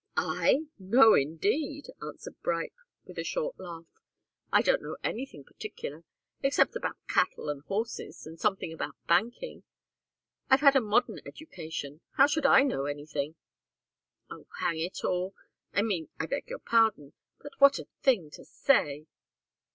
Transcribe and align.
"I? 0.17 0.61
No, 0.79 1.13
indeed!" 1.13 1.89
answered 2.01 2.41
Bright, 2.41 2.73
with 3.05 3.19
a 3.19 3.23
short 3.23 3.59
laugh. 3.59 3.85
"I 4.51 4.63
don't 4.63 4.81
know 4.81 4.97
anything 5.03 5.43
particular 5.43 6.03
except 6.41 6.75
about 6.75 6.97
cattle 7.07 7.49
and 7.49 7.61
horses, 7.65 8.25
and 8.25 8.39
something 8.39 8.73
about 8.73 8.95
banking. 9.07 9.61
I've 10.49 10.61
had 10.61 10.75
a 10.75 10.81
modern 10.81 11.19
education! 11.23 12.01
How 12.13 12.25
should 12.25 12.47
I 12.47 12.63
know 12.63 12.85
anything?" 12.85 13.35
"Oh, 14.31 14.47
hang 14.59 14.79
it 14.79 15.03
all 15.05 15.35
I 15.71 15.83
mean 15.83 16.09
I 16.19 16.25
beg 16.25 16.49
your 16.49 16.57
pardon 16.57 17.13
but 17.39 17.61
what 17.61 17.77
a 17.77 17.85
thing 18.01 18.31
to 18.31 18.43
say!" 18.43 19.05